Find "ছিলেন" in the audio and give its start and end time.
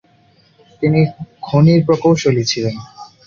2.43-2.75